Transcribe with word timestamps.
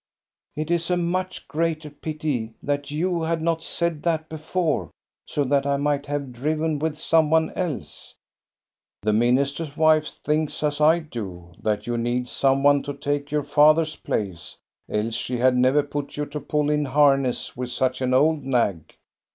"It 0.55 0.71
is 0.71 0.89
a 0.89 0.97
much 0.97 1.47
greater 1.47 1.91
pity 1.91 2.55
that 2.63 2.89
you 2.89 3.21
had 3.21 3.39
not 3.39 3.61
said 3.61 4.01
that 4.01 4.29
before, 4.29 4.89
so 5.27 5.43
that 5.43 5.67
I 5.67 5.77
might 5.77 6.07
have 6.07 6.31
driven 6.33 6.79
with 6.79 6.97
some 6.97 7.29
one 7.29 7.51
else."" 7.53 8.15
The 9.03 9.13
minister's 9.13 9.77
wife 9.77 10.07
thinks 10.07 10.63
as 10.63 10.81
I 10.81 11.01
do, 11.01 11.53
that 11.61 11.85
you 11.85 11.99
need 11.99 12.27
some 12.27 12.63
one 12.63 12.81
to 12.81 12.95
take 12.95 13.29
your 13.29 13.43
father's 13.43 13.95
place; 13.95 14.57
else 14.89 15.13
she 15.13 15.37
had 15.37 15.55
never 15.55 15.83
put 15.83 16.17
you 16.17 16.25
to 16.25 16.39
pull 16.39 16.71
in 16.71 16.85
harness 16.85 17.55
with 17.55 17.69
such 17.69 18.01
an 18.01 18.11
old 18.11 18.43
nag." 18.43 18.95